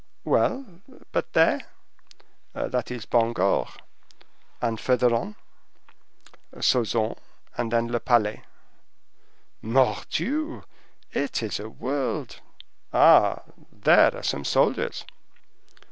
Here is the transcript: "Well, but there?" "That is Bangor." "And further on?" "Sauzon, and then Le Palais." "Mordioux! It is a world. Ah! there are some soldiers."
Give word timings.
"Well, 0.25 0.81
but 1.11 1.33
there?" 1.33 1.61
"That 2.53 2.89
is 2.89 3.05
Bangor." 3.05 3.65
"And 4.59 4.79
further 4.79 5.13
on?" 5.13 5.35
"Sauzon, 6.59 7.19
and 7.55 7.71
then 7.71 7.85
Le 7.87 7.99
Palais." 7.99 8.41
"Mordioux! 9.61 10.63
It 11.11 11.43
is 11.43 11.59
a 11.59 11.69
world. 11.69 12.39
Ah! 12.91 13.43
there 13.71 14.17
are 14.17 14.23
some 14.23 14.43
soldiers." 14.43 15.05